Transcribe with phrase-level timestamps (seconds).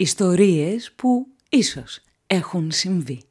[0.00, 3.22] Ιστορίες που ίσως έχουν συμβεί.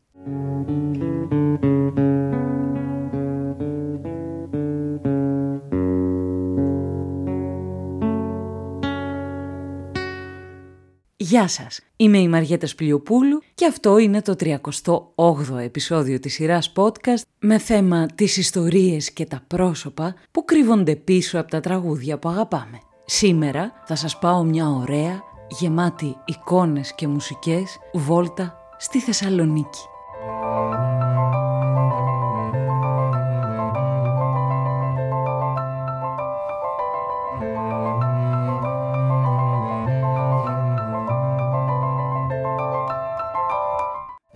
[11.18, 17.21] Γεια σας, είμαι η Μαριέτα Σπλιοπούλου και αυτό είναι το 38ο επεισόδιο της σειράς podcast
[17.39, 22.79] με θέμα τις ιστορίες και τα πρόσωπα που κρύβονται πίσω από τα τραγούδια που αγαπάμε.
[23.05, 29.79] Σήμερα θα σας πάω μια ωραία, γεμάτη εικόνες και μουσικές βόλτα στη Θεσσαλονίκη.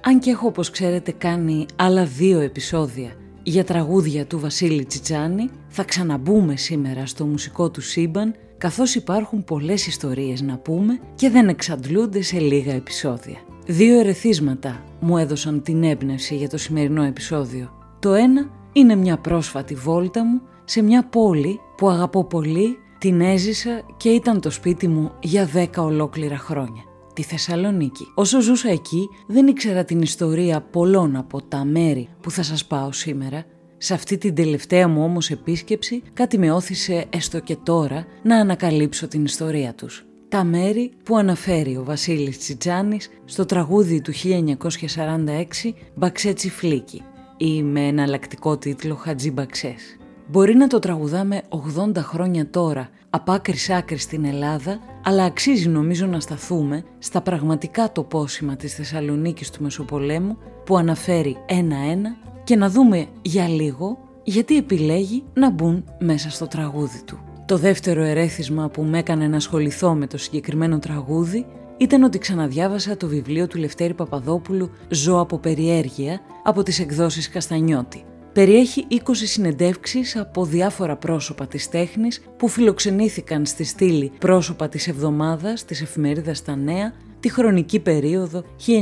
[0.06, 5.84] Αν και έχω όπως ξέρετε κάνει άλλα δύο επεισόδια για τραγούδια του Βασίλη Τσιτσάνη, θα
[5.84, 12.22] ξαναμπούμε σήμερα στο μουσικό του σύμπαν, καθώς υπάρχουν πολλές ιστορίες να πούμε και δεν εξαντλούνται
[12.22, 13.38] σε λίγα επεισόδια.
[13.66, 17.70] Δύο ερεθίσματα μου έδωσαν την έμπνευση για το σημερινό επεισόδιο.
[18.00, 23.82] Το ένα είναι μια πρόσφατη βόλτα μου σε μια πόλη που αγαπώ πολύ, την έζησα
[23.98, 26.84] και ήταν το σπίτι μου για δέκα ολόκληρα χρόνια
[27.14, 28.08] τη Θεσσαλονίκη.
[28.16, 32.92] Όσο ζούσα εκεί δεν ήξερα την ιστορία πολλών από τα μέρη που θα σας πάω
[32.92, 33.46] σήμερα.
[33.78, 39.08] Σε αυτή την τελευταία μου όμως επίσκεψη κάτι με όθησε έστω και τώρα να ανακαλύψω
[39.08, 40.06] την ιστορία τους.
[40.30, 47.02] Τα μέρη που αναφέρει ο Βασίλης Τσιτζάνης στο τραγούδι του 1946 «Μπαξέτσι Φλίκη»
[47.38, 49.98] ή με εναλλακτικό τίτλο «Χατζή Μπαξές».
[50.28, 51.42] Μπορεί να το τραγουδάμε
[51.78, 57.92] 80 χρόνια τώρα, απ' άκρη άκρη στην Ελλάδα, αλλά αξίζει νομίζω να σταθούμε στα πραγματικά
[57.92, 65.24] τοπόσημα της Θεσσαλονίκης του Μεσοπολέμου που αναφέρει ένα-ένα και να δούμε για λίγο γιατί επιλέγει
[65.34, 67.20] να μπουν μέσα στο τραγούδι του.
[67.46, 71.46] Το δεύτερο ερέθισμα που με έκανε να ασχοληθώ με το συγκεκριμένο τραγούδι
[71.78, 78.04] ήταν ότι ξαναδιάβασα το βιβλίο του Λευτέρη Παπαδόπουλου «Ζω από περιέργεια» από τις εκδόσεις Καστανιώτη
[78.34, 85.66] περιέχει 20 συνεντεύξεις από διάφορα πρόσωπα της τέχνης που φιλοξενήθηκαν στη στήλη πρόσωπα της εβδομάδας
[85.66, 88.74] της εφημερίδας «Τα Νέα» τη χρονική περίοδο 1972-1984.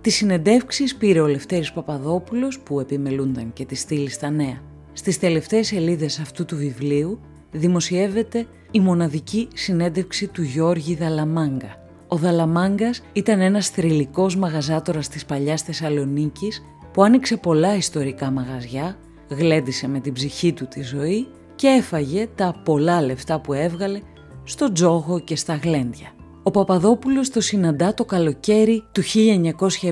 [0.00, 4.60] Τις συνεντεύξεις πήρε ο Λευτέρης Παπαδόπουλος που επιμελούνταν και τη στήλη στα νέα.
[4.92, 7.20] Στις τελευταίες σελίδες αυτού του βιβλίου
[7.50, 11.81] δημοσιεύεται η μοναδική συνέντευξη του Γιώργη Δαλαμάγκα,
[12.12, 16.62] ο Δαλαμάγκας ήταν ένας θρηλυκός μαγαζάτορας της παλιάς Θεσσαλονίκης
[16.92, 18.96] που άνοιξε πολλά ιστορικά μαγαζιά,
[19.28, 24.00] γλέντισε με την ψυχή του τη ζωή και έφαγε τα πολλά λεφτά που έβγαλε
[24.44, 26.12] στο τζόγο και στα γλέντια.
[26.42, 29.82] Ο Παπαδόπουλος το συναντά το καλοκαίρι του 1972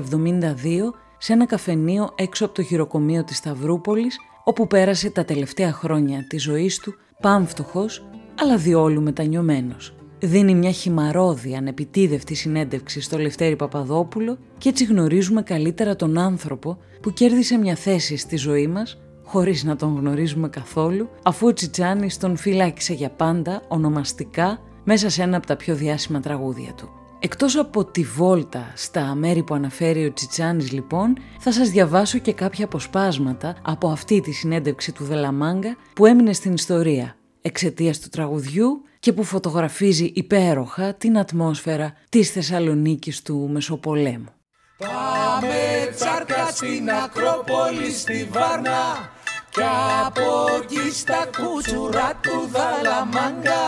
[1.17, 6.43] σε ένα καφενείο έξω από το χειροκομείο της Σταυρούπολης όπου πέρασε τα τελευταία χρόνια της
[6.43, 8.05] ζωής του πάμφτωχος
[8.41, 15.95] αλλά διόλου μετανιωμένος δίνει μια χυμαρόδη ανεπιτίδευτη συνέντευξη στο Λευτέρη Παπαδόπουλο και έτσι γνωρίζουμε καλύτερα
[15.95, 21.47] τον άνθρωπο που κέρδισε μια θέση στη ζωή μας χωρίς να τον γνωρίζουμε καθόλου, αφού
[21.47, 26.73] ο Τσιτσάνης τον φυλάκισε για πάντα, ονομαστικά, μέσα σε ένα από τα πιο διάσημα τραγούδια
[26.73, 26.89] του.
[27.19, 32.33] Εκτός από τη βόλτα στα μέρη που αναφέρει ο Τσιτσάνης λοιπόν, θα σας διαβάσω και
[32.33, 38.81] κάποια αποσπάσματα από αυτή τη συνέντευξη του Δελαμάγκα που έμεινε στην ιστορία εξαιτίας του τραγουδιού
[39.01, 44.33] και που φωτογραφίζει υπέροχα την ατμόσφαιρα της Θεσσαλονίκης του Μεσοπολέμου.
[44.77, 49.11] Πάμε τσάρκα στην Ακρόπολη στη Βάρνα
[49.49, 49.63] και
[50.05, 53.63] από εκεί στα κούτσουρα του Δαλαμάγκα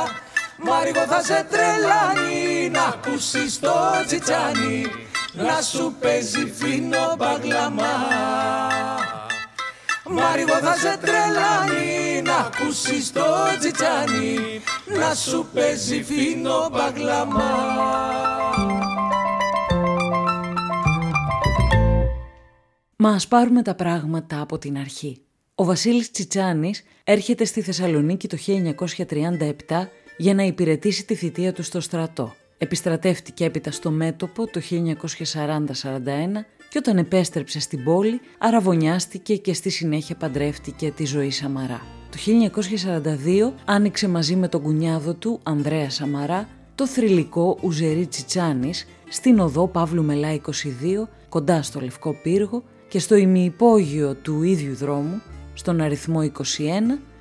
[0.66, 3.74] Μάριγο θα σε τρελάνει να ακούσεις το
[4.06, 4.86] τσιτσάνι
[5.34, 7.96] να σου παίζει φίνο μπαγλαμά
[10.10, 13.22] Μάριγο θα σε τρελάνει να ακούσεις το
[13.60, 14.38] τσιτσάνι
[15.00, 17.52] να σου παίζει φίνο μπαγλαμά.
[22.96, 25.22] Μα ας πάρουμε τα πράγματα από την αρχή.
[25.56, 28.38] Ο Βασίλης Τσιτσάνης έρχεται στη Θεσσαλονίκη το
[29.68, 29.88] 1937
[30.18, 32.34] για να υπηρετήσει τη θητεία του στο στρατό.
[32.58, 34.88] Επιστρατεύτηκε έπειτα στο μέτωπο το 1940-41
[36.74, 41.82] και όταν επέστρεψε στην πόλη αραβωνιάστηκε και στη συνέχεια παντρεύτηκε τη ζωή Σαμαρά.
[42.12, 42.18] Το
[43.52, 49.68] 1942 άνοιξε μαζί με τον κουνιάδο του Ανδρέα Σαμαρά το θρηλυκό Ουζερί Τσιτσάνης στην οδό
[49.68, 50.42] Παύλου Μελά 22
[51.30, 55.22] κοντά στο Λευκό Πύργο και στο ημιυπόγειο του ίδιου δρόμου,
[55.54, 56.32] στον αριθμό 21,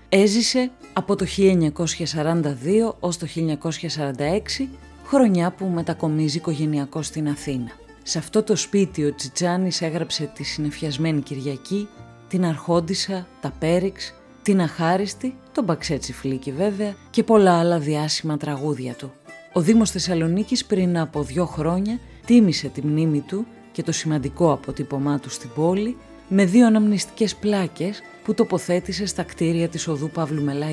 [0.09, 4.69] έζησε από το 1942 ως το 1946,
[5.05, 7.82] χρονιά που μετακομίζει οικογενειακό στην Αθήνα.
[8.03, 11.89] Σε αυτό το σπίτι ο Τσιτσάνης έγραψε τη συνεφιασμένη Κυριακή,
[12.29, 18.95] την Αρχόντισα, τα Πέριξ, την Αχάριστη, τον Μπαξέτσι Φλίκη βέβαια και πολλά άλλα διάσημα τραγούδια
[18.95, 19.13] του.
[19.53, 25.19] Ο Δήμος Θεσσαλονίκης πριν από δύο χρόνια τίμησε τη μνήμη του και το σημαντικό αποτύπωμά
[25.19, 25.97] του στην πόλη
[26.29, 30.67] με δύο αναμνηστικές πλάκες που τοποθέτησε στα κτίρια της οδού Παύλου Μελά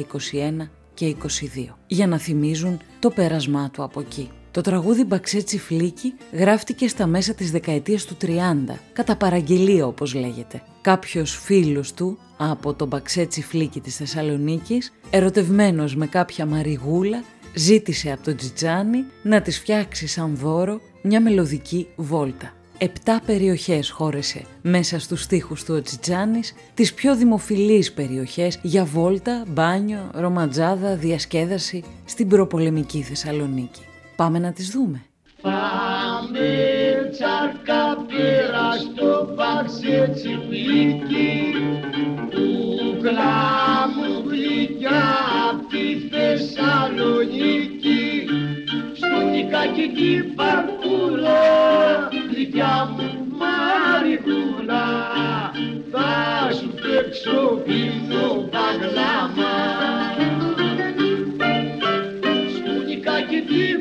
[0.62, 1.26] 21 και 22
[1.88, 4.30] για να θυμίζουν το πέρασμά του από εκεί.
[4.60, 8.28] Το τραγούδι «Μπαξέ Τσιφλίκη» γράφτηκε στα μέσα της δεκαετίας του 30,
[8.94, 10.62] κατά παραγγελία όπως λέγεται.
[10.82, 17.24] Κάποιος φίλος του από το «Μπαξέ Τσιφλίκη» της Θεσσαλονίκης, ερωτευμένος με κάποια μαριγούλα,
[17.54, 22.54] ζήτησε από τον Τζιτζάνι να της φτιάξει σαν δώρο μια μελωδική βόλτα.
[22.78, 29.44] Επτά περιοχές χώρεσε μέσα στους στίχους του ο Τζιτζάνης, τις πιο δημοφιλείς περιοχές για βόλτα,
[29.48, 33.82] μπάνιο, ρομαντζάδα, διασκέδαση στην προπολεμική Θεσσαλονίκη.
[34.20, 35.06] Πάμε να τις δούμε.
[35.42, 36.50] Πάμε
[37.12, 41.54] τσάρκα πέρα στο παξέ τσιπλίκι
[42.30, 42.48] του
[43.02, 45.04] κλάμου γλυκιά
[45.50, 48.04] απ' τη Θεσσαλονίκη
[48.94, 51.42] στο νικάκι την παρκούλα
[52.32, 54.88] γλυκιά μου μαρικούλα
[55.92, 59.60] θα σου παίξω πίνω παγλάμα
[63.30, 63.79] και στη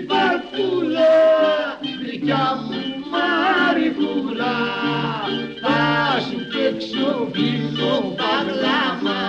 [0.58, 2.80] βαρκούλα γλυκιά μου
[3.10, 4.54] Μαριγούλα
[5.60, 9.20] θα σου παίξω φίνο μπαγλαμά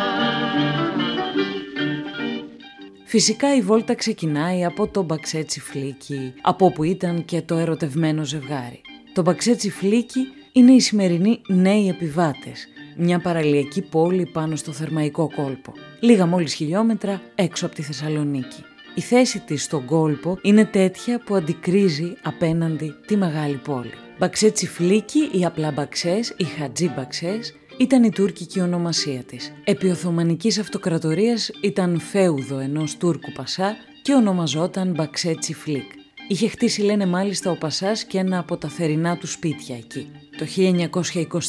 [3.05, 8.81] Φυσικά η βόλτα ξεκινάει από το Μπαξέ Τσιφλίκι, από όπου ήταν και το ερωτευμένο ζευγάρι.
[9.13, 10.19] Το Μπαξέ Τσιφλίκι
[10.51, 12.67] είναι οι σημερινοί Νέοι Επιβάτες,
[12.97, 18.63] μια παραλιακή πόλη πάνω στο Θερμαϊκό κόλπο, λίγα μόλις χιλιόμετρα έξω από τη Θεσσαλονίκη.
[18.95, 23.91] Η θέση της στον κόλπο είναι τέτοια που αντικρίζει απέναντι τη μεγάλη πόλη.
[24.19, 29.53] Μπαξέ Τσιφλίκη ή απλά Μπαξές ή Χατζή Μπαξές ήταν η τουρκική ονομασία της.
[29.63, 35.91] Επί Οθωμανικής Αυτοκρατορίας ήταν φέουδο ενός Τούρκου Πασά και ονομαζόταν Μπαξέ Τσιφλίκ.
[36.27, 40.11] Είχε χτίσει λένε μάλιστα ο Πασάς και ένα από τα θερινά του σπίτια εκεί.
[40.39, 40.45] Το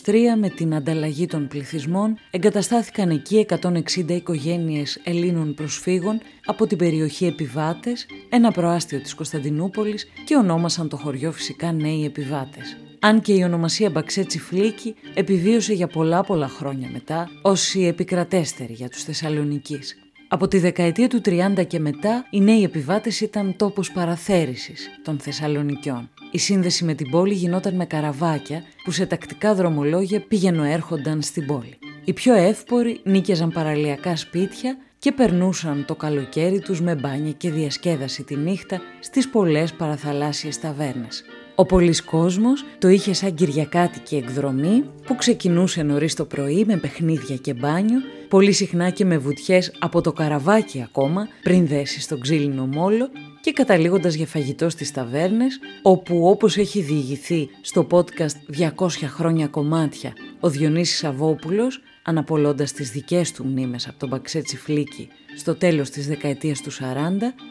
[0.04, 3.46] 1923 με την ανταλλαγή των πληθυσμών εγκαταστάθηκαν εκεί
[3.96, 10.96] 160 οικογένειες Ελλήνων προσφύγων από την περιοχή Επιβάτες, ένα προάστιο της Κωνσταντινούπολης και ονόμασαν το
[10.96, 12.76] χωριό φυσικά Νέοι Επιβάτες.
[13.00, 18.72] Αν και η ονομασία Μπαξέτσι Φλίκη επιβίωσε για πολλά πολλά χρόνια μετά ως η επικρατέστερη
[18.72, 19.96] για τους Θεσσαλονικείς.
[20.32, 26.10] Από τη δεκαετία του 30 και μετά, οι νέοι επιβάτες ήταν τόπος παραθέρησης των Θεσσαλονικιών.
[26.30, 31.46] Η σύνδεση με την πόλη γινόταν με καραβάκια που σε τακτικά δρομολόγια πήγαινο έρχονταν στην
[31.46, 31.78] πόλη.
[32.04, 38.22] Οι πιο εύποροι νίκιαζαν παραλιακά σπίτια και περνούσαν το καλοκαίρι τους με μπάνια και διασκέδαση
[38.22, 41.24] τη νύχτα στις πολλές παραθαλάσσιες ταβέρνες.
[41.60, 47.36] Ο πολλής κόσμος το είχε σαν κυριακάτικη εκδρομή που ξεκινούσε νωρίς το πρωί με παιχνίδια
[47.36, 47.98] και μπάνιο,
[48.28, 53.08] πολύ συχνά και με βουτιές από το καραβάκι ακόμα πριν δέσει στον ξύλινο μόλο
[53.40, 60.12] και καταλήγοντας για φαγητό στις ταβέρνες, όπου όπως έχει διηγηθεί στο podcast 200 χρόνια κομμάτια
[60.40, 66.06] ο Διονύσης Σαββόπουλος, αναπολώντας τις δικές του μνήμες από τον Μπαξέτσι Φλίκη στο τέλος της
[66.06, 66.76] δεκαετίας του 40,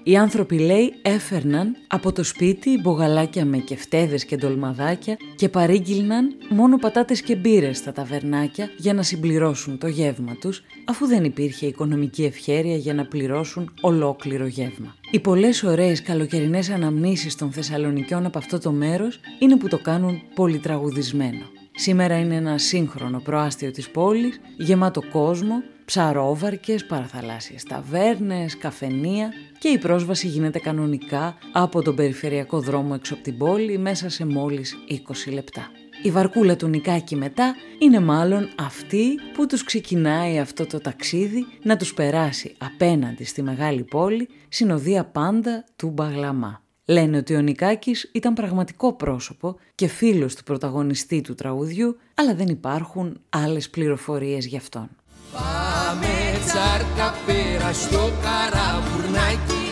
[0.04, 6.78] οι άνθρωποι λέει έφερναν από το σπίτι μπογαλάκια με κεφτέδες και ντολμαδάκια και παρήγγυλναν μόνο
[6.78, 12.24] πατάτες και μπύρες στα ταβερνάκια για να συμπληρώσουν το γεύμα τους, αφού δεν υπήρχε οικονομική
[12.24, 14.96] ευχέρεια για να πληρώσουν ολόκληρο γεύμα.
[15.12, 20.22] Οι πολλές ωραίες καλοκαιρινές αναμνήσεις των Θεσσαλονικιών από αυτό το μέρος είναι που το κάνουν
[20.36, 21.46] πολυτραγουδισμένο.
[21.76, 25.56] Σήμερα είναι ένα σύγχρονο προάστιο της πόλης, γεμάτο κόσμο,
[25.90, 33.24] ψαρόβαρκες, παραθαλάσσιες ταβέρνες, καφενεία και η πρόσβαση γίνεται κανονικά από τον περιφερειακό δρόμο έξω από
[33.24, 35.72] την πόλη μέσα σε μόλις 20 λεπτά.
[36.04, 41.78] Η βαρκούλα του Νικάκη μετά είναι μάλλον αυτή που τους ξεκινάει αυτό το ταξίδι να
[41.78, 46.64] τους περάσει απέναντι στη μεγάλη πόλη συνοδεία πάντα του Μπαγλαμά.
[46.86, 52.48] Λένε ότι ο Νικάκης ήταν πραγματικό πρόσωπο και φίλος του πρωταγωνιστή του τραγουδιού, αλλά δεν
[52.48, 54.90] υπάρχουν άλλες πληροφορίες γι' αυτόν.
[55.34, 59.68] Πάμε τσάρκα πέρα στο καραβουρνάκι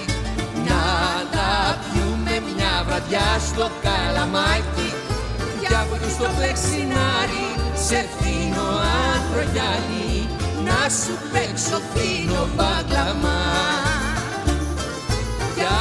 [0.68, 0.84] Να
[1.34, 4.90] τα πιούμε μια βραδιά στο καλαμάκι.
[5.60, 7.48] Για από στο πλεξινάρι
[7.88, 8.68] σε φίνο
[9.12, 9.44] άντρο
[10.68, 13.42] Να σου παίξω φίνο μπαγκλαμά.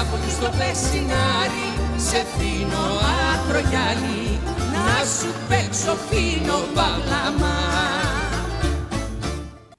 [0.01, 2.83] Από στο πλεσινάρι σε φίνο
[3.33, 3.61] άτρο
[4.73, 8.16] να σου παίξω φίνο παλαμά.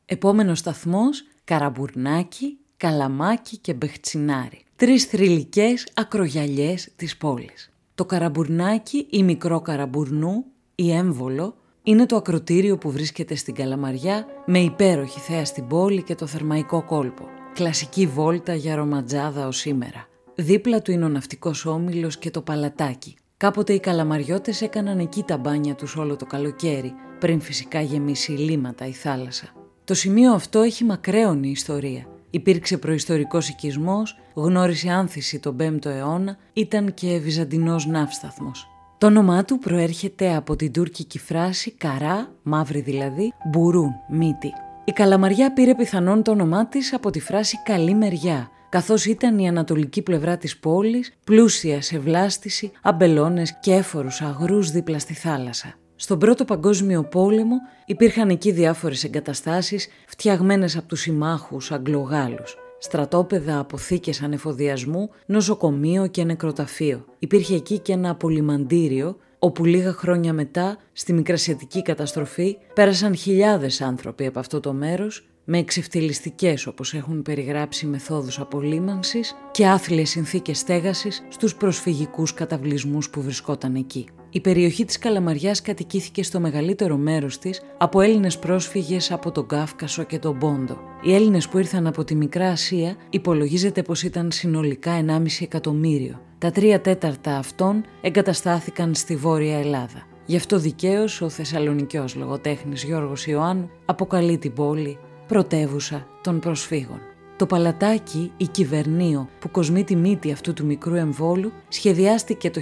[0.10, 4.62] Επόμενος σταθμός Καραμπουρνάκι, Καλαμάκι και Μπεχτσινάρι.
[4.76, 7.72] Τρεις θρηλυκές ακρογιαλιές της πόλης.
[7.96, 10.46] Το Καραμπουρνάκι ή Μικρό Καραμπουρνού
[10.76, 16.16] ή Έμβολο είναι το ακροτήριο που βρίσκεται στην Καλαμαριά με υπέροχη θέα στην πόλη και
[16.16, 17.26] το θερμαϊκό κόλπο.
[17.54, 20.08] Κλασική βόλτα για ρομαντζάδα ως σήμερα.
[20.36, 23.16] Δίπλα του είναι ο ναυτικός όμιλος και το παλατάκι.
[23.38, 28.86] Κάποτε οι καλαμαριώτες έκαναν εκεί τα μπάνια τους όλο το καλοκαίρι, πριν φυσικά γεμίσει λίματα
[28.88, 29.57] η θάλασσα.
[29.88, 32.06] Το σημείο αυτό έχει μακραίωνη ιστορία.
[32.30, 38.68] Υπήρξε προϊστορικός οικισμός, γνώρισε άνθηση τον 5ο αιώνα, ήταν και βυζαντινός ναύσταθμος.
[38.98, 44.54] Το όνομά του προέρχεται από την τουρκική φράση «καρά», μαύρη δηλαδή, «μπουρούν», μύτη.
[44.86, 49.48] Η Καλαμαριά πήρε πιθανόν το όνομά της από τη φράση «καλή μεριά», καθώς ήταν η
[49.48, 55.76] ανατολική πλευρά της πόλης, πλούσια σε βλάστηση, αμπελώνες και έφορους αγρούς δίπλα στη θάλασσα.
[56.00, 62.58] Στον Πρώτο Παγκόσμιο Πόλεμο υπήρχαν εκεί διάφορες εγκαταστάσεις φτιαγμένες από τους συμμάχους Αγγλογάλους.
[62.80, 67.06] Στρατόπεδα, αποθήκες ανεφοδιασμού, νοσοκομείο και νεκροταφείο.
[67.20, 74.26] Υπήρχε εκεί και ένα απολυμαντήριο όπου λίγα χρόνια μετά, στη Μικρασιατική καταστροφή, πέρασαν χιλιάδες άνθρωποι
[74.26, 81.24] από αυτό το μέρος με εξευτελιστικές όπως έχουν περιγράψει μεθόδους απολύμανσης και άθλιες συνθήκες στέγασης
[81.30, 84.08] στους προσφυγικούς καταβλισμούς που βρισκόταν εκεί.
[84.38, 90.04] Η περιοχή της Καλαμαριάς κατοικήθηκε στο μεγαλύτερο μέρος της από Έλληνες πρόσφυγες από τον Κάφκασο
[90.04, 90.78] και τον Πόντο.
[91.04, 96.22] Οι Έλληνες που ήρθαν από τη Μικρά Ασία υπολογίζεται πως ήταν συνολικά 1,5 εκατομμύριο.
[96.38, 100.08] Τα τρία τέταρτα αυτών εγκαταστάθηκαν στη Βόρεια Ελλάδα.
[100.26, 107.00] Γι' αυτό δικαίως ο Θεσσαλονικιός λογοτέχνης Γιώργος Ιωάννου αποκαλεί την πόλη πρωτεύουσα των προσφύγων.
[107.38, 112.62] Το παλατάκι ή κυβερνείο που κοσμεί τη μύτη αυτού του μικρού εμβόλου σχεδιάστηκε το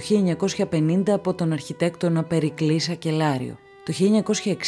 [0.70, 3.58] 1950 από τον αρχιτέκτονα Περικλή Σακελάριο.
[3.84, 3.92] Το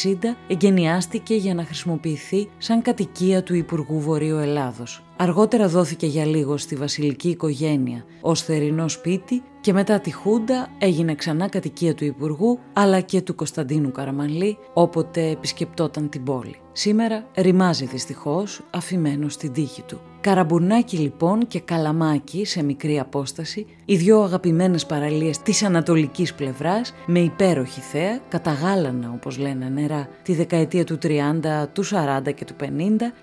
[0.05, 0.15] 1960
[0.49, 5.03] εγκαινιάστηκε για να χρησιμοποιηθεί σαν κατοικία του Υπουργού Βορείου Ελλάδος.
[5.21, 11.15] Αργότερα δόθηκε για λίγο στη βασιλική οικογένεια ως θερινό σπίτι και μετά τη Χούντα έγινε
[11.15, 16.57] ξανά κατοικία του Υπουργού αλλά και του Κωνσταντίνου Καραμανλή όποτε επισκεπτόταν την πόλη.
[16.73, 20.01] Σήμερα ρημάζει δυστυχώς αφημένος στην τύχη του.
[20.21, 27.19] Καραμπουρνάκι λοιπόν και Καλαμάκι σε μικρή απόσταση, οι δυο αγαπημένες παραλίες της ανατολικής πλευράς με
[27.19, 32.67] υπέροχη θέα, καταγάλανα όπως λένε νερά τη δεκαετία του 30, του 40 και του 50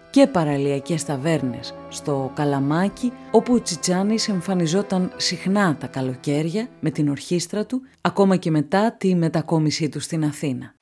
[0.09, 7.65] και παραλιακές ταβέρνες στο Καλαμάκι όπου ο Τσιτσάνης εμφανιζόταν συχνά τα καλοκαίρια με την ορχήστρα
[7.65, 10.74] του ακόμα και μετά τη μετακόμισή του στην Αθήνα.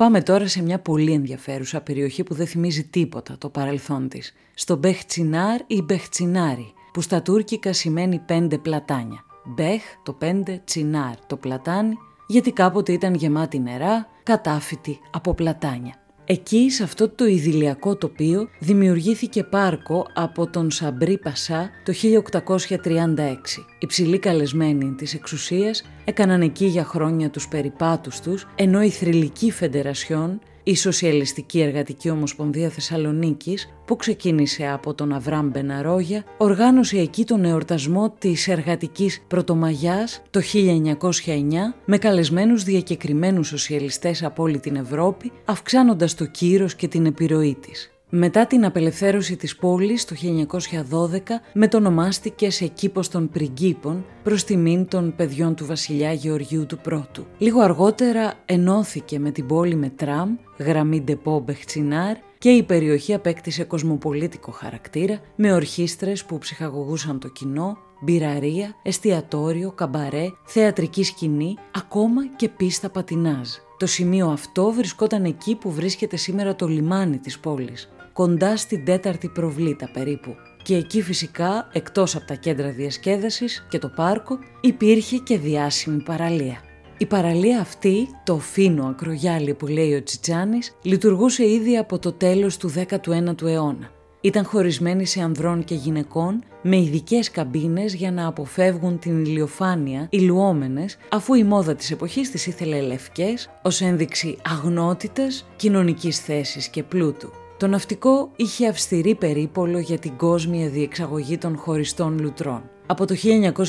[0.00, 4.34] Πάμε τώρα σε μια πολύ ενδιαφέρουσα περιοχή που δεν θυμίζει τίποτα το παρελθόν της.
[4.54, 9.24] Στο Μπεχτσινάρ ή Μπεχτσινάρι, που στα τουρκικά σημαίνει πέντε πλατάνια.
[9.44, 11.94] Μπεχ το πέντε, τσινάρ το πλατάνι,
[12.26, 15.94] γιατί κάποτε ήταν γεμάτη νερά, κατάφυτη από πλατάνια.
[16.32, 23.64] Εκεί, σε αυτό το ιδηλιακό τοπίο, δημιουργήθηκε πάρκο από τον Σαμπρί Πασά το 1836.
[23.78, 29.50] Οι ψηλοί καλεσμένοι της εξουσίας έκαναν εκεί για χρόνια τους περιπάτους τους, ενώ η θρηλυκή
[29.50, 37.44] φεντερασιόν η Σοσιαλιστική Εργατική Ομοσπονδία Θεσσαλονίκης, που ξεκίνησε από τον Αβραμ Μπεναρόγια, οργάνωσε εκεί τον
[37.44, 46.14] εορτασμό της Εργατικής Πρωτομαγιάς το 1909 με καλεσμένους διακεκριμένους σοσιαλιστές από όλη την Ευρώπη, αυξάνοντας
[46.14, 47.89] το κύρος και την επιρροή της.
[48.12, 51.18] Μετά την απελευθέρωση της πόλης το 1912
[51.52, 57.26] μετονομάστηκε σε κήπος των πριγκίπων προς τιμήν των παιδιών του βασιλιά Γεωργίου του Πρώτου.
[57.38, 63.64] Λίγο αργότερα ενώθηκε με την πόλη με τραμ, γραμμή Ντεπό Μπεχτσινάρ και η περιοχή απέκτησε
[63.64, 72.48] κοσμοπολίτικο χαρακτήρα με ορχήστρες που ψυχαγωγούσαν το κοινό, μπειραρία, εστιατόριο, καμπαρέ, θεατρική σκηνή, ακόμα και
[72.48, 73.48] πίστα πατινάζ.
[73.78, 77.90] Το σημείο αυτό βρισκόταν εκεί που βρίσκεται σήμερα το λιμάνι της πόλης
[78.20, 80.36] κοντά στην τέταρτη προβλήτα περίπου.
[80.62, 86.60] Και εκεί φυσικά, εκτός από τα κέντρα διασκέδασης και το πάρκο, υπήρχε και διάσημη παραλία.
[86.98, 92.56] Η παραλία αυτή, το φίνο ακρογιάλι που λέει ο Τσιτσάνης, λειτουργούσε ήδη από το τέλος
[92.56, 93.90] του 19ου αιώνα.
[94.20, 100.96] Ήταν χωρισμένη σε ανδρών και γυναικών με ειδικές καμπίνες για να αποφεύγουν την ηλιοφάνεια ηλουόμενες
[101.10, 107.39] αφού η μόδα της εποχής τις ήθελε λευκές ως ένδειξη αγνότητας, κοινωνικής θέσης και πλούτου.
[107.60, 112.70] Το ναυτικό είχε αυστηρή περίπολο για την κόσμια διεξαγωγή των χωριστών λουτρών.
[112.86, 113.14] Από το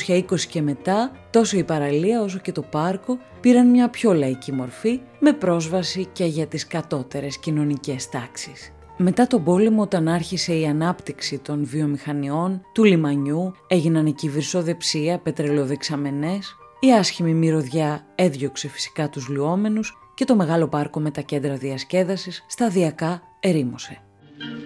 [0.08, 5.00] 1920 και μετά, τόσο η παραλία όσο και το πάρκο πήραν μια πιο λαϊκή μορφή
[5.20, 8.72] με πρόσβαση και για τις κατώτερες κοινωνικές τάξεις.
[8.98, 16.56] Μετά τον πόλεμο όταν άρχισε η ανάπτυξη των βιομηχανιών, του λιμανιού, έγιναν εκεί βυρσοδεψία, πετρελοδεξαμενές,
[16.80, 22.46] η άσχημη μυρωδιά έδιωξε φυσικά τους λουόμενους και το μεγάλο πάρκο με τα κέντρα διασκέδασης
[22.48, 23.98] σταδιακά ερήμωσε.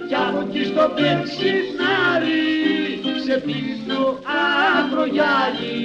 [0.08, 2.44] Κι από εκεί στο πετσινάρι
[3.26, 4.20] σε πίσω
[4.78, 5.78] αγρογιάλι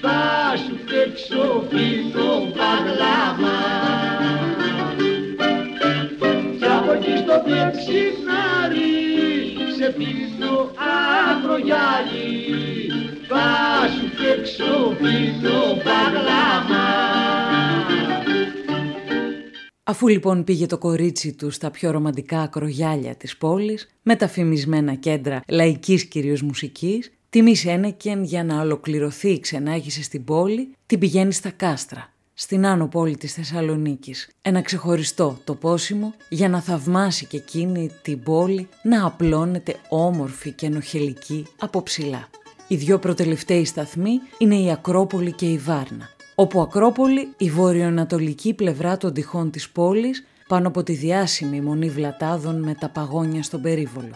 [0.00, 3.58] θα σου φτιάξω φύλλο παγλάμα
[6.58, 8.92] κι από εκεί στο πιεξιφνάρι
[9.76, 10.70] σε πίθο
[11.30, 12.30] αγρογιάλι
[13.28, 13.46] θα
[13.94, 16.86] σου φτιάξω φύλλο παγλάμα
[19.90, 24.94] Αφού λοιπόν πήγε το κορίτσι του στα πιο ρομαντικά ακρογιάλια της πόλης, με τα φημισμένα
[24.94, 31.32] κέντρα λαϊκής κυρίως μουσικής, Τιμής Σένεκεν για να ολοκληρωθεί η ξενάγηση στην πόλη, την πηγαίνει
[31.32, 34.28] στα κάστρα, στην άνω πόλη της Θεσσαλονίκης.
[34.42, 41.46] Ένα ξεχωριστό τοπόσιμο για να θαυμάσει και εκείνη την πόλη να απλώνεται όμορφη και ενοχελική
[41.58, 42.28] από ψηλά.
[42.68, 46.08] Οι δυο προτελευταίοι σταθμοί είναι η Ακρόπολη και η Βάρνα.
[46.40, 52.62] Όπου Ακρόπολη, η βορειοανατολική πλευρά των τυχών της πόλης, πάνω από τη διάσημη μονή Βλατάδων
[52.62, 54.14] με τα παγόνια στον περίβολο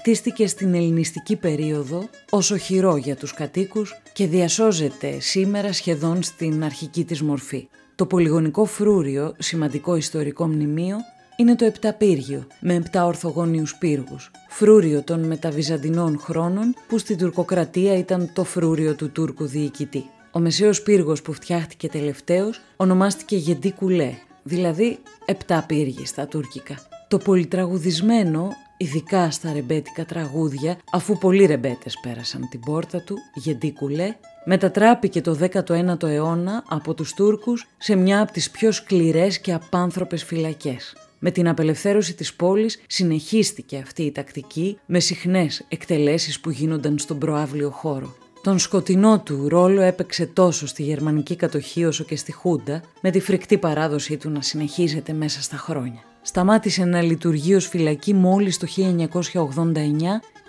[0.00, 7.04] χτίστηκε στην ελληνιστική περίοδο ως οχυρό για τους κατοίκους και διασώζεται σήμερα σχεδόν στην αρχική
[7.04, 7.68] της μορφή.
[7.94, 10.96] Το πολυγονικό φρούριο, σημαντικό ιστορικό μνημείο,
[11.36, 18.30] είναι το Επταπύργιο, με επτά ορθογόνιους πύργους, φρούριο των μεταβυζαντινών χρόνων που στην τουρκοκρατία ήταν
[18.32, 20.04] το φρούριο του Τούρκου διοικητή.
[20.32, 26.78] Ο μεσαίος πύργος που φτιάχτηκε τελευταίος ονομάστηκε Γεντή Κουλέ, δηλαδή επτά πύργοι στα τουρκικά.
[27.08, 35.20] Το πολυτραγουδισμένο ειδικά στα ρεμπέτικα τραγούδια, αφού πολλοί ρεμπέτες πέρασαν την πόρτα του, Γεντίκουλε, μετατράπηκε
[35.20, 40.96] το 19ο αιώνα από τους Τούρκους σε μια από τις πιο σκληρές και απάνθρωπες φυλακές.
[41.18, 47.18] Με την απελευθέρωση της πόλης συνεχίστηκε αυτή η τακτική με συχνές εκτελέσεις που γίνονταν στον
[47.18, 48.16] προάβλιο χώρο.
[48.42, 53.20] Τον σκοτεινό του ρόλο έπαιξε τόσο στη γερμανική κατοχή όσο και στη Χούντα, με τη
[53.20, 58.66] φρικτή παράδοσή του να συνεχίζεται μέσα στα χρόνια σταμάτησε να λειτουργεί ως φυλακή μόλις το
[58.76, 59.74] 1989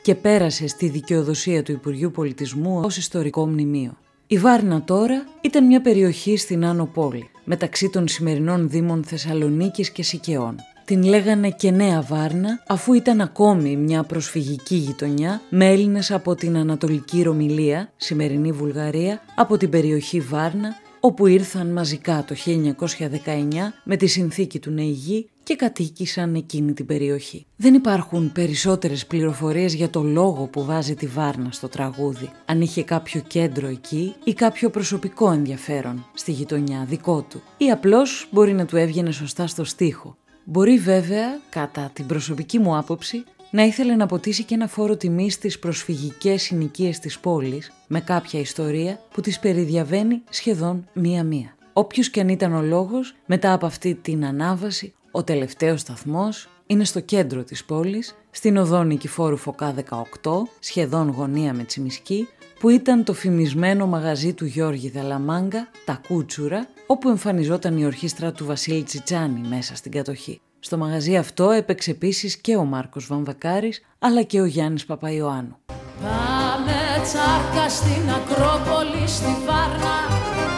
[0.02, 3.98] και πέρασε στη δικαιοδοσία του Υπουργείου Πολιτισμού ως ιστορικό μνημείο.
[4.28, 10.04] Η Βάρνα τώρα ήταν μια περιοχή στην Άνω Πόλη, μεταξύ των σημερινών δήμων Θεσσαλονίκης και
[10.04, 10.56] Σικαιών.
[10.86, 16.58] Την λέγανε και Νέα Βάρνα, αφού ήταν ακόμη μια προσφυγική γειτονιά με Έλληνες από την
[16.58, 24.08] Ανατολική Ρωμιλία, σημερινή Βουλγαρία, από την περιοχή Βάρνα, όπου ήρθαν μαζικά το 1919 με τη
[24.08, 27.46] συνθήκη του Νεϊγή και κατοίκησαν εκείνη την περιοχή.
[27.56, 32.84] Δεν υπάρχουν περισσότερες πληροφορίες για το λόγο που βάζει τη Βάρνα στο τραγούδι, αν είχε
[32.84, 38.66] κάποιο κέντρο εκεί ή κάποιο προσωπικό ενδιαφέρον στη γειτονιά δικό του ή απλώς μπορεί να
[38.66, 40.16] του έβγαινε σωστά στο στίχο.
[40.44, 45.34] Μπορεί βέβαια, κατά την προσωπική μου άποψη, να ήθελε να ποτίσει και ένα φόρο τιμής
[45.34, 51.56] στις προσφυγικές συνοικίες της πόλης με κάποια ιστορία που τις περιδιαβαίνει σχεδόν μία-μία.
[51.74, 56.84] Όποιος και αν ήταν ο λόγος, μετά από αυτή την ανάβαση, ο τελευταίος σταθμός είναι
[56.84, 62.28] στο κέντρο της πόλης, στην οδό Νικηφόρου Φωκά 18, σχεδόν γωνία με Τσιμισκή,
[62.62, 68.46] που ήταν το φημισμένο μαγαζί του Γιώργη Δαλαμάγκα, τα Κούτσουρα, όπου εμφανιζόταν η ορχήστρα του
[68.46, 70.42] Βασίλη Τσιτσάνη μέσα στην κατοχή.
[70.60, 75.58] Στο μαγαζί αυτό έπαιξε επίσης και ο Μάρκος Βαμβακάρης, αλλά και ο Γιάννης Παπαϊωάννου.
[76.02, 79.98] Πάμε τσάρκα στην Ακρόπολη στη Βάρνα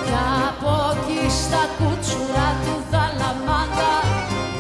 [0.05, 0.17] και
[0.49, 3.93] από εκεί στα κούτσουρα του Δαλαμάγκα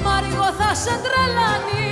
[0.03, 1.82] Μάριγο θα σε τρελάνει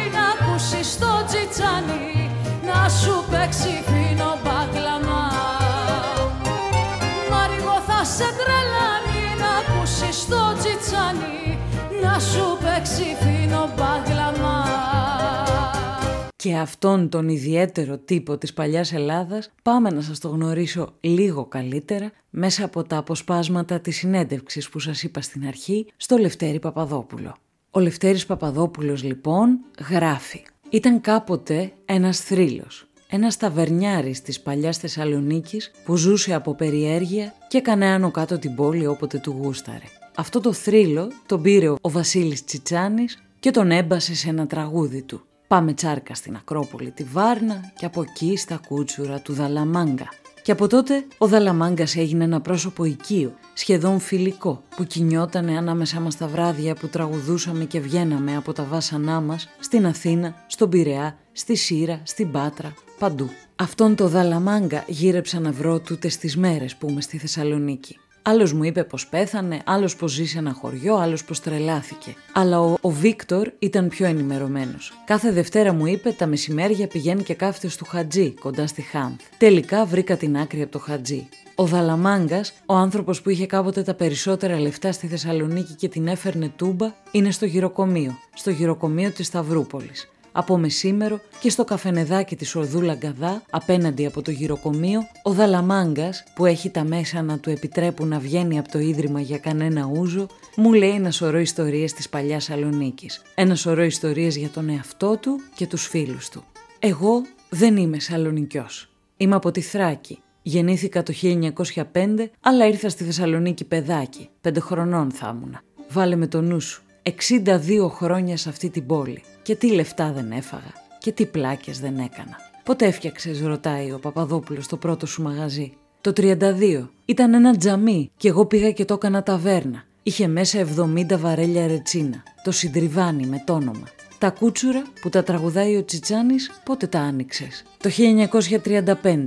[16.41, 22.11] και αυτόν τον ιδιαίτερο τύπο της παλιάς Ελλάδας πάμε να σας το γνωρίσω λίγο καλύτερα
[22.29, 27.35] μέσα από τα αποσπάσματα της συνέντευξης που σας είπα στην αρχή στο Λευτέρη Παπαδόπουλο.
[27.71, 35.95] Ο Λευτέρης Παπαδόπουλος λοιπόν γράφει «Ήταν κάποτε ένας θρύλος, ένας ταβερνιάρης της παλιάς Θεσσαλονίκης που
[35.95, 39.85] ζούσε από περιέργεια και έκανε άνω κάτω την πόλη όποτε του γούσταρε.
[40.15, 45.21] Αυτό το θρύλο τον πήρε ο Βασίλης Τσιτσάνης και τον έμπασε σε ένα τραγούδι του.
[45.51, 50.09] Πάμε τσάρκα στην Ακρόπολη τη Βάρνα και από εκεί στα κούτσουρα του Δαλαμάγκα.
[50.41, 56.17] Και από τότε ο Δαλαμάγκας έγινε ένα πρόσωπο οικείο, σχεδόν φιλικό, που κινιότανε ανάμεσά μας
[56.17, 61.55] τα βράδια που τραγουδούσαμε και βγαίναμε από τα βάσανά μας στην Αθήνα, στον Πειραιά, στη
[61.55, 63.29] Σύρα, στην Πάτρα, παντού.
[63.55, 67.97] Αυτόν το Δαλαμάγκα γύρεψα να βρω τούτες τις μέρες που είμαι στη Θεσσαλονίκη.
[68.23, 72.15] Άλλος μου είπε πως πέθανε, άλλος πως ζει σε ένα χωριό, άλλος πως τρελάθηκε.
[72.33, 74.93] Αλλά ο, ο Βίκτορ ήταν πιο ενημερωμένος.
[75.05, 79.21] Κάθε Δευτέρα μου είπε τα μεσημέρια πηγαίνει και κάθεται του Χατζή, κοντά στη Χάνθ.
[79.37, 81.27] Τελικά βρήκα την άκρη από το Χατζή.
[81.55, 86.51] Ο Δαλαμάγκα, ο άνθρωπος που είχε κάποτε τα περισσότερα λεφτά στη Θεσσαλονίκη και την έφερνε
[86.55, 90.10] τούμπα, είναι στο γυροκομείο, στο γυροκομείο της Σταυρούπολης.
[90.31, 96.45] Από μεσήμερο και στο καφενεδάκι της Ορδούλα Γκαδά, απέναντι από το γυροκομείο, ο Δαλαμάγκας, που
[96.45, 100.73] έχει τα μέσα να του επιτρέπουν να βγαίνει από το ίδρυμα για κανένα ούζο, μου
[100.73, 103.21] λέει ένα σωρό ιστορίες της παλιάς Σαλονίκης.
[103.35, 106.43] Ένα σωρό ιστορίες για τον εαυτό του και τους φίλους του.
[106.79, 108.89] Εγώ δεν είμαι Σαλονικιός.
[109.17, 110.19] Είμαι από τη Θράκη.
[110.41, 114.29] Γεννήθηκα το 1905, αλλά ήρθα στη Θεσσαλονίκη παιδάκι.
[114.41, 115.61] Πέντε χρονών θα ήμουνα.
[115.89, 116.83] Βάλε με το νου σου.
[117.03, 119.23] 62 χρόνια σε αυτή την πόλη.
[119.41, 120.73] Και τι λεφτά δεν έφαγα.
[120.99, 122.37] Και τι πλάκες δεν έκανα.
[122.63, 125.73] Πότε έφτιαξες, ρωτάει ο Παπαδόπουλος το πρώτο σου μαγαζί.
[126.01, 126.89] Το 32.
[127.05, 129.83] Ήταν ένα τζαμί και εγώ πήγα και το έκανα ταβέρνα.
[130.03, 132.23] Είχε μέσα 70 βαρέλια ρετσίνα.
[132.43, 133.87] Το συντριβάνι με το όνομα.
[134.17, 139.25] Τα κούτσουρα που τα τραγουδάει ο Τσιτσάνης πότε τα άνοιξες; Το 1935.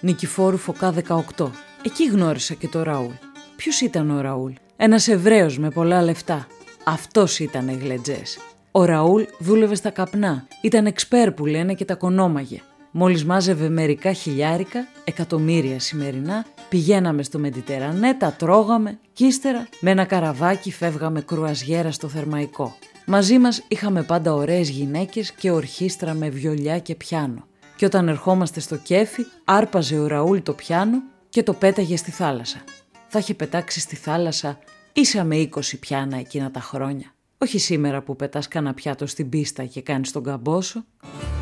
[0.00, 0.94] Νικηφόρου Φωκά
[1.36, 1.50] 18.
[1.84, 3.12] Εκεί γνώρισα και το Ραούλ.
[3.56, 4.52] Ποιος ήταν ο Ραούλ.
[4.76, 6.46] Ένας Εβραίος με πολλά λεφτά.
[6.86, 8.22] Αυτός ήταν οι γλετζέ.
[8.70, 10.46] Ο Ραούλ δούλευε στα καπνά.
[10.60, 12.60] Ήταν εξπέρ που λένε και τα κονόμαγε.
[12.90, 20.04] Μόλις μάζευε μερικά χιλιάρικα, εκατομμύρια σημερινά, πηγαίναμε στο Μεντιτερανέ, τα τρώγαμε και ύστερα με ένα
[20.04, 22.76] καραβάκι φεύγαμε κρουαζιέρα στο θερμαϊκό.
[23.06, 27.46] Μαζί μας είχαμε πάντα ωραίες γυναίκες και ορχήστρα με βιολιά και πιάνο.
[27.76, 32.58] Και όταν ερχόμαστε στο κέφι, άρπαζε ο Ραούλ το πιάνο και το πέταγε στη θάλασσα.
[33.08, 34.58] Θα είχε πετάξει στη θάλασσα
[34.96, 37.14] ίσα με 20 πιάνα εκείνα τα χρόνια.
[37.38, 40.84] Όχι σήμερα που πετάς κανένα πιάτο στην πίστα και κάνεις τον καμπόσο.
[41.02, 41.33] Ο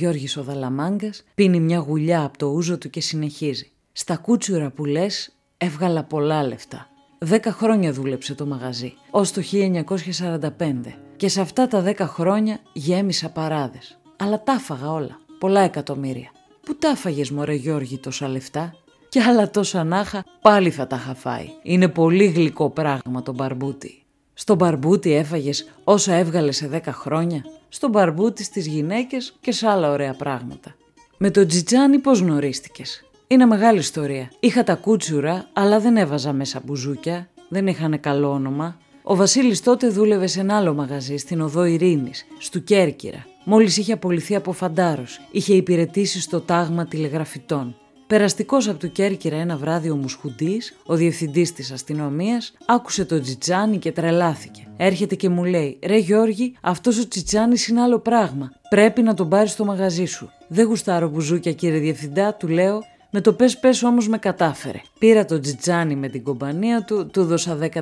[0.00, 3.70] Γιώργης ο Δαλαμάγκας πίνει μια γουλιά από το ούζο του και συνεχίζει.
[3.92, 6.88] Στα κούτσουρα που λες έβγαλα πολλά λεφτά.
[7.18, 13.30] Δέκα χρόνια δούλεψε το μαγαζί, ως το 1945 και σε αυτά τα δέκα χρόνια γέμισα
[13.30, 13.98] παράδες.
[14.16, 16.30] Αλλά τα φάγα όλα, πολλά εκατομμύρια.
[16.60, 18.74] Πού τα φάγες μωρέ Γιώργη τόσα λεφτά;
[19.08, 21.48] Και άλλα τόσα νάχα πάλι θα τα είχα φάει.
[21.62, 24.02] Είναι πολύ γλυκό πράγμα το μπαρμπούτι.
[24.34, 29.90] Στο μπαρμπούτι έφαγες όσα έβγαλε σε δέκα χρόνια; Στο μπαρμπούτι στις γυναίκες και σε άλλα
[29.90, 30.74] ωραία πράγματα.
[31.16, 34.30] Με τον Τζιτζάνι πώς γνωρίστηκες; Είναι μεγάλη ιστορία.
[34.40, 38.78] Είχα τα κούτσουρα, αλλά δεν έβαζα μέσα μπουζούκια, δεν είχαν καλό όνομα.
[39.02, 43.26] Ο Βασίλης τότε δούλευε σε ένα άλλο μαγαζί στην οδό Ειρήνης, στου Κέρκυρα.
[43.44, 47.76] Μόλις είχε απολυθεί από φαντάρος, είχε υπηρετήσει στο τάγμα τηλεγραφητών.
[48.10, 53.78] Περαστικός από του Κέρκυρα ένα βράδυ ο Μουσχουντής, ο διευθυντής της αστυνομίας, άκουσε τον Τζιτζάνι
[53.78, 54.66] και τρελάθηκε.
[54.76, 58.50] Έρχεται και μου λέει: Ρε Γιώργη, αυτός ο Τσιτσάνη είναι άλλο πράγμα.
[58.68, 60.30] Πρέπει να τον πάρεις στο μαγαζί σου.
[60.48, 62.82] Δεν γουστάρω μπουζούκια, κύριε Διευθυντά, του λέω.
[63.10, 64.80] Με το πες πες όμως με κατάφερε.
[64.98, 67.72] Πήρα τον Τζιτζάνι με την κομπανία του, του δώσα 10%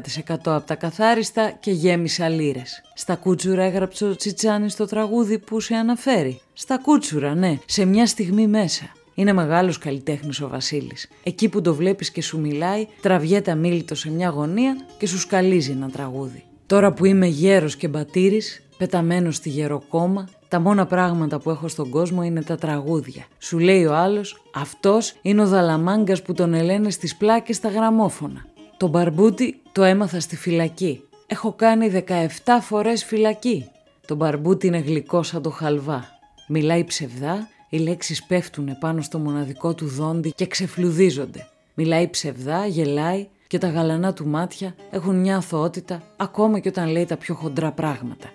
[0.44, 2.80] από τα καθάριστα και γέμισα λίρες.
[2.94, 6.40] Στα κούτσουρα έγραψε ο Τσιτσάνι στο τραγούδι που σε αναφέρει.
[6.52, 8.92] Στα κούτσουρα, ναι, σε μια στιγμή μέσα.
[9.18, 11.09] Είναι μεγάλος καλλιτέχνης ο Βασίλης.
[11.22, 15.70] Εκεί που το βλέπεις και σου μιλάει, τραβιέται αμήλυτο σε μια γωνία και σου σκαλίζει
[15.70, 16.44] ένα τραγούδι.
[16.66, 21.90] Τώρα που είμαι γέρος και μπατήρης, πεταμένος στη γεροκόμα, τα μόνα πράγματα που έχω στον
[21.90, 23.24] κόσμο είναι τα τραγούδια.
[23.38, 28.46] Σου λέει ο άλλος, αυτός είναι ο Δαλαμάγκας που τον ελένε στις πλάκες στα γραμμόφωνα.
[28.76, 31.02] Το μπαρμπούτι το έμαθα στη φυλακή.
[31.26, 33.66] Έχω κάνει 17 φορές φυλακή.
[34.07, 36.04] Το μπαρμπούτι είναι γλυκό σαν το χαλβά.
[36.48, 41.48] Μιλάει ψευδά οι λέξεις πέφτουν πάνω στο μοναδικό του δόντι και ξεφλουδίζονται.
[41.74, 47.04] Μιλάει ψευδά, γελάει και τα γαλανά του μάτια έχουν μια αθωότητα ακόμα και όταν λέει
[47.04, 48.33] τα πιο χοντρά πράγματα.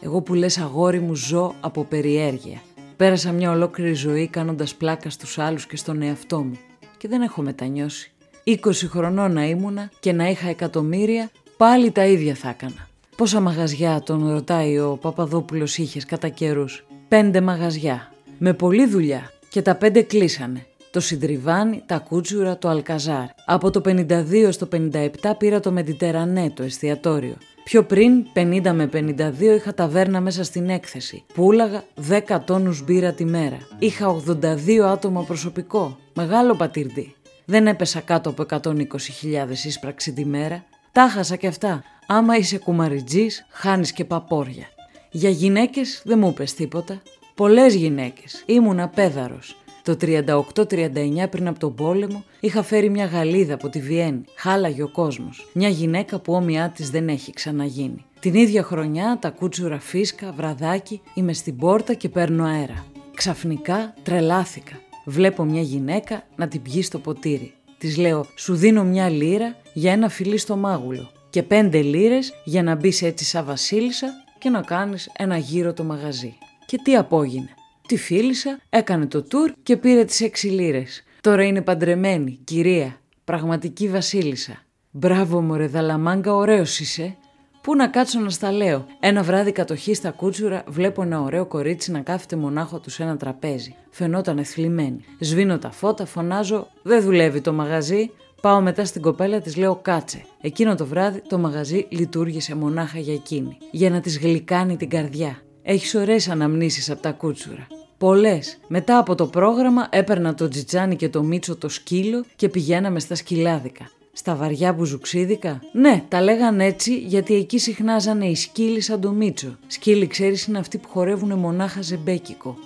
[0.00, 2.62] Εγώ που λες αγόρι μου ζω από περιέργεια.
[2.96, 6.58] Πέρασα μια ολόκληρη ζωή κάνοντας πλάκα στους άλλους και στον εαυτό μου
[6.96, 8.12] και δεν έχω μετανιώσει.
[8.44, 12.88] 20 χρονών να ήμουνα και να είχα εκατομμύρια πάλι τα ίδια θα έκανα.
[13.16, 16.86] Πόσα μαγαζιά τον ρωτάει ο Παπαδόπουλος είχες κατά καιρούς.
[17.08, 20.66] Πέντε μαγαζιά με πολλή δουλειά και τα πέντε κλείσανε.
[20.90, 23.26] Το Συντριβάνι, τα Κούτσουρα, το Αλκαζάρ.
[23.44, 27.36] Από το 52 στο 57 πήρα το Μεντιτερανέ, το εστιατόριο.
[27.64, 31.24] Πιο πριν, 50 με 52, είχα ταβέρνα μέσα στην έκθεση.
[31.34, 33.58] Πούλαγα 10 τόνους μπύρα τη μέρα.
[33.78, 35.98] Είχα 82 άτομα προσωπικό.
[36.14, 37.14] Μεγάλο πατήρντι.
[37.44, 40.64] Δεν έπεσα κάτω από 120.000 ίσπραξη τη μέρα.
[40.92, 41.82] Τα χάσα και αυτά.
[42.06, 44.66] Άμα είσαι κουμαριτζής, χάνεις και παπόρια.
[45.10, 47.02] Για γυναίκες δεν μου πες τίποτα.
[47.34, 48.42] Πολλές γυναίκες.
[48.46, 49.56] Ήμουν απέδαρος.
[49.82, 54.24] Το 38-39 πριν από τον πόλεμο είχα φέρει μια γαλίδα από τη Βιέννη.
[54.36, 55.50] Χάλαγε ο κόσμος.
[55.52, 58.04] Μια γυναίκα που όμοιά της δεν έχει ξαναγίνει.
[58.20, 62.84] Την ίδια χρονιά τα κούτσουρα φίσκα, βραδάκι, είμαι στην πόρτα και παίρνω αέρα.
[63.14, 64.80] Ξαφνικά τρελάθηκα.
[65.04, 67.52] Βλέπω μια γυναίκα να την πιει στο ποτήρι.
[67.78, 71.10] Της λέω: Σου δίνω μια λίρα για ένα φιλί στο μάγουλο.
[71.30, 75.84] και πέντε λίρες για να μπεις έτσι σαν βασίλισσα και να κάνεις ένα γύρο το
[75.84, 76.36] μαγαζί.
[76.66, 77.54] Και τι απόγεινε.
[77.88, 81.02] Τη φίλησα, έκανε το τουρ και πήρε τις έξι λίρες.
[81.20, 84.62] Τώρα είναι παντρεμένη, κυρία, πραγματική βασίλισσα.
[84.90, 87.16] Μπράβο μωρέ δαλαμάγκα, ωραίος είσαι.
[87.62, 88.86] Πού να κάτσω να στα λέω.
[89.00, 93.16] Ένα βράδυ κατοχή στα κούτσουρα βλέπω ένα ωραίο κορίτσι να κάθεται μονάχο του σε ένα
[93.16, 93.74] τραπέζι.
[93.90, 95.04] Φαινόταν εθλιμμένη.
[95.18, 98.10] Σβήνω τα φώτα, φωνάζω Δεν δουλεύει το μαγαζί.
[98.40, 100.24] Πάω μετά στην κοπέλα, της λέω κάτσε.
[100.40, 103.56] Εκείνο το βράδυ το μαγαζί λειτουργήσε μονάχα για εκείνη.
[103.70, 105.43] Για να της γλυκάνει την καρδιά.
[105.66, 107.66] Έχεις ωραίες αναμνήσεις από τα κούτσουρα.
[107.98, 108.58] Πολλές.
[108.68, 113.14] Μετά από το πρόγραμμα έπαιρνα το τζιτζάνι και το μίτσο το σκύλο και πηγαίναμε στα
[113.14, 113.90] σκυλάδικα.
[114.12, 119.58] Στα βαριά μπουζουξίδικα; Ναι, τα λέγαν έτσι γιατί εκεί συχνάζανε οι σκύλοι σαν το μίτσο.
[119.66, 122.58] Σκύλοι, ξέρεις, είναι αυτοί που χορεύουν μονάχα ζεμπέκικο.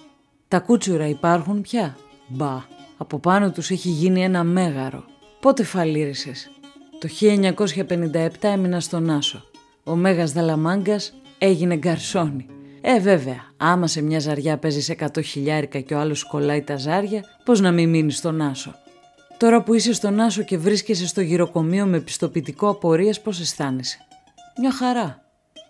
[0.48, 2.64] Τα κούτσουρα υπάρχουν πια; Μπα.
[2.96, 5.04] Από πάνω τους έχει γίνει ένα μέγαρο.
[5.40, 6.50] Πότε φαλήρισες;
[6.98, 9.44] Το 1957 έμεινα στον Άσο.
[9.84, 12.46] Ο Μέγας Δαλαμάγκας έγινε γκαρσόνι.
[12.90, 17.24] Ε, βέβαια, άμα σε μια ζαριά παίζεις 100 χιλιάρικα και ο άλλος κολλάει τα ζάρια,
[17.44, 18.74] πώς να μην μείνεις στον Άσο;
[19.36, 23.98] Τώρα που είσαι στον Άσο και βρίσκεσαι στο γυροκομείο με πιστοποιητικό απορίας, πώς αισθάνεσαι;
[24.60, 25.22] Μια χαρά.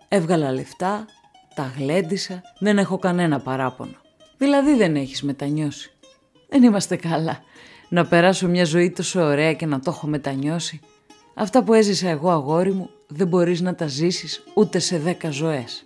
[0.09, 1.07] Έβγαλα λεφτά,
[1.55, 3.97] τα γλέντισα, δεν έχω κανένα παράπονο.
[4.37, 5.91] Δηλαδή δεν έχεις μετανιώσει.
[6.49, 7.39] Δεν είμαστε καλά.
[7.89, 10.81] Να περάσω μια ζωή τόσο ωραία και να το έχω μετανιώσει.
[11.35, 15.83] Αυτά που έζησα εγώ αγόρι μου δεν μπορείς να τα ζήσεις ούτε σε δέκα ζωές.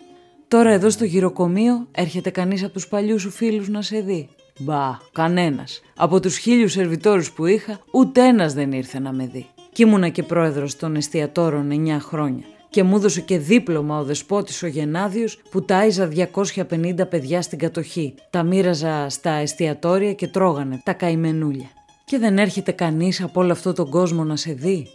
[0.52, 4.28] Τώρα εδώ στο γυροκομείο έρχεται κανείς από τους παλιούς σου φίλους να σε δει.
[4.58, 5.80] Μπα, κανένας.
[5.96, 9.46] Από τους χίλιους σερβιτόρους που είχα, ούτε ένας δεν ήρθε να με δει.
[9.72, 12.44] Κι ήμουνα και πρόεδρος των εστιατόρων 9 χρόνια.
[12.70, 18.14] Και μου έδωσε και δίπλωμα ο δεσπότης ο Γενάδιος που τάιζα 250 παιδιά στην κατοχή.
[18.30, 21.70] Τα μοίραζα στα εστιατόρια και τρώγανε τα καημενούλια.
[22.04, 24.86] Και δεν έρχεται κανείς από όλο αυτό τον κόσμο να σε δει.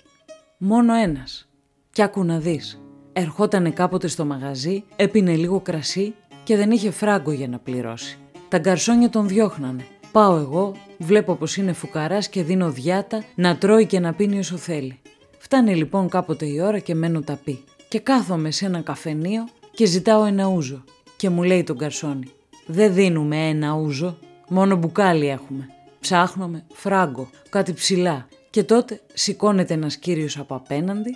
[0.57, 1.49] Μόνο ένας.
[1.91, 2.81] Κι άκου να δεις.
[3.19, 8.17] Ερχότανε κάποτε στο μαγαζί, έπινε λίγο κρασί και δεν είχε φράγκο για να πληρώσει.
[8.47, 9.85] Τα γκαρσόνια τον διώχνανε.
[10.11, 14.57] Πάω εγώ, βλέπω πως είναι φουκαράς και δίνω διάτα να τρώει και να πίνει όσο
[14.57, 14.99] θέλει.
[15.37, 17.63] Φτάνει λοιπόν κάποτε η ώρα και μένω ταπί.
[17.87, 20.83] Και κάθομαι σε ένα καφενείο και ζητάω ένα ούζο.
[21.17, 22.27] Και μου λέει τον καρσόνι,
[22.65, 24.17] δεν δίνουμε ένα ούζο,
[24.49, 25.69] μόνο μπουκάλι έχουμε.
[25.99, 28.27] Ψάχνουμε φράγκο, κάτι ψηλά.
[28.49, 31.11] Και τότε σηκώνεται ένας κύριος από απέναντι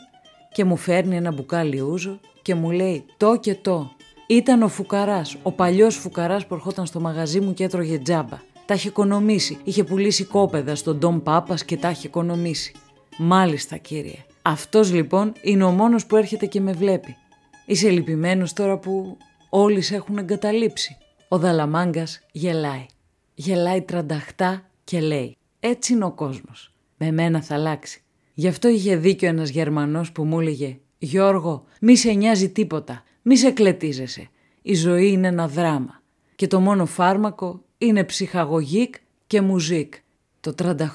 [0.52, 3.92] και μου φέρνει ένα μπουκάλι ούζο και μου λέει το και το.
[4.28, 8.40] Ήταν ο φουκαράς, ο παλιός φουκαράς που ερχόταν στο μαγαζί μου και έτρωγε τζάμπα.
[8.66, 12.74] Τα είχε οικονομήσει, είχε πουλήσει κόπεδα στον Ντόμ Πάπας και τα είχε οικονομήσει.
[13.18, 14.26] Μάλιστα κύριε.
[14.42, 17.18] Αυτός λοιπόν είναι ο μόνος που έρχεται και με βλέπει.
[17.66, 19.18] Είσαι λυπημένος τώρα που
[19.50, 20.98] όλοι σε έχουν εγκαταλείψει.
[21.28, 22.86] Ο Δαλαμάγκας γελάει.
[23.34, 26.72] Γελάει τρανταχτά και λέει «Έτσι είναι ο κόσμος.
[26.98, 28.01] Με μένα θα αλλάξει.
[28.34, 33.38] Γι' αυτό είχε δίκιο ένας Γερμανός που μου έλεγε «Γιώργο, μη σε νοιάζει τίποτα, μη
[33.38, 34.30] σε κλετίζεσαι.
[34.62, 36.02] Η ζωή είναι ένα δράμα
[36.36, 38.96] και το μόνο φάρμακο είναι ψυχαγωγικ
[39.28, 39.94] και μουζίκ».
[40.39, 40.54] Το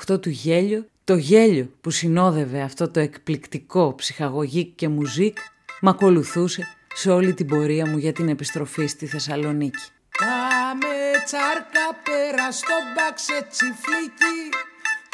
[0.08, 5.36] 38 του γέλιο, το γέλιο που συνόδευε αυτό το εκπληκτικό ψυχαγωγικ και μουζίκ,
[5.80, 9.84] μ' ακολουθούσε σε όλη την πορεία μου για την επιστροφή στη Θεσσαλονίκη.
[10.18, 10.94] Πάμε
[11.24, 14.38] τσάρκα πέρα στο μπαξε τσιφλίκι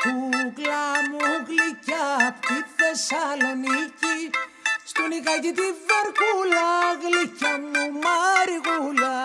[0.03, 4.19] Κούκλα μου γλυκιά απ' τη Θεσσαλονίκη.
[4.85, 6.69] Στον νικάκι τη βαρκούλα
[7.03, 9.17] γλυκιά μου μαριγούλα.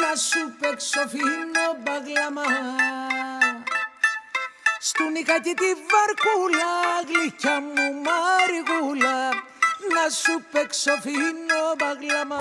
[0.00, 2.46] Να σου παίξω φίνο μπαγλαμά
[4.80, 6.72] Στον νικάκι τη βαρκούλα
[7.08, 9.28] γλυκιά μου μαριγούλα.
[9.94, 12.40] Να σου παίξω φίνο μπαγλαμά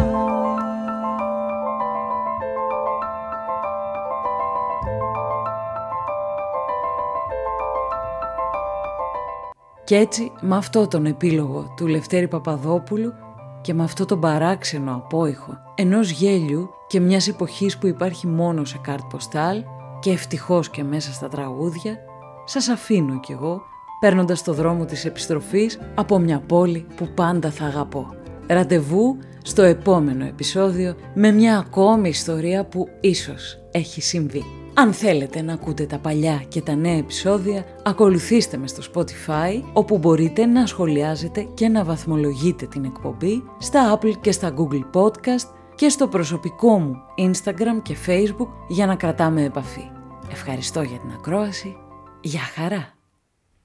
[9.91, 13.13] Και έτσι με αυτό τον επίλογο του Λευτέρη Παπαδόπουλου
[13.61, 18.79] και με αυτό τον παράξενο απόϊχο ενός γέλιου και μιας εποχής που υπάρχει μόνο σε
[18.81, 19.63] κάρτ ποστάλ
[19.99, 21.97] και ευτυχώς και μέσα στα τραγούδια,
[22.45, 23.61] σας αφήνω κι εγώ
[23.99, 28.15] παίρνοντας το δρόμο της επιστροφής από μια πόλη που πάντα θα αγαπώ.
[28.47, 34.60] Ραντεβού στο επόμενο επεισόδιο με μια ακόμη ιστορία που ίσως έχει συμβεί.
[34.73, 39.97] Αν θέλετε να ακούτε τα παλιά και τα νέα επεισόδια, ακολουθήστε με στο Spotify, όπου
[39.97, 45.89] μπορείτε να σχολιάζετε και να βαθμολογείτε την εκπομπή στα Apple και στα Google Podcast και
[45.89, 49.89] στο προσωπικό μου Instagram και Facebook για να κρατάμε επαφή.
[50.31, 51.75] Ευχαριστώ για την ακρόαση.
[52.21, 53.00] Γεια χαρά!